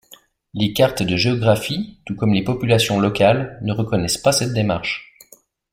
Les 0.55 0.73
cartes 0.73 1.03
de 1.03 1.15
géographie, 1.15 1.99
tout 2.07 2.15
comme 2.15 2.33
les 2.33 2.43
populations 2.43 2.99
locales, 2.99 3.59
ne 3.61 3.71
reconnaissent 3.71 4.17
pas 4.17 4.31
cette 4.31 4.51
démarche. 4.55 5.15